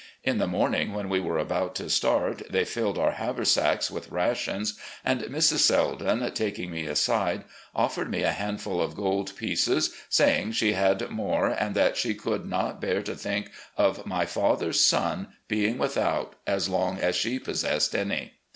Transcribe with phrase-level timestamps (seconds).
[0.23, 4.73] In the morning, when we were about to start, they filled our haversacks with rations,
[5.05, 5.59] and Mrs.
[5.59, 7.43] Selden, taking me aside,
[7.75, 12.15] offered me a handful of gold pieces, saying that she had more and that she
[12.15, 17.37] could not bear to think of my father's son being without as long as she
[17.37, 18.33] possessed any.